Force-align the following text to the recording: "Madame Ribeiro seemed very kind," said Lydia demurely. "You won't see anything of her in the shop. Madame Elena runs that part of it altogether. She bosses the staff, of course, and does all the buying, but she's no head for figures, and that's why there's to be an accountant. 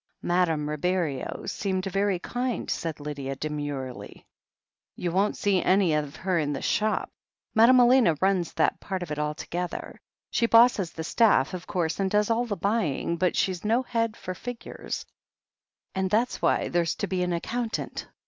"Madame 0.23 0.67
Ribeiro 0.67 1.43
seemed 1.45 1.85
very 1.85 2.17
kind," 2.17 2.71
said 2.71 2.99
Lydia 2.99 3.35
demurely. 3.35 4.25
"You 4.95 5.11
won't 5.11 5.37
see 5.37 5.61
anything 5.63 6.03
of 6.07 6.15
her 6.15 6.39
in 6.39 6.53
the 6.53 6.61
shop. 6.63 7.11
Madame 7.53 7.79
Elena 7.81 8.17
runs 8.19 8.51
that 8.53 8.79
part 8.79 9.03
of 9.03 9.11
it 9.11 9.19
altogether. 9.19 10.01
She 10.31 10.47
bosses 10.47 10.91
the 10.91 11.03
staff, 11.03 11.53
of 11.53 11.67
course, 11.67 11.99
and 11.99 12.09
does 12.09 12.31
all 12.31 12.45
the 12.45 12.57
buying, 12.57 13.17
but 13.17 13.35
she's 13.35 13.63
no 13.63 13.83
head 13.83 14.17
for 14.17 14.33
figures, 14.33 15.05
and 15.93 16.09
that's 16.09 16.41
why 16.41 16.69
there's 16.69 16.95
to 16.95 17.05
be 17.05 17.21
an 17.21 17.31
accountant. 17.31 18.07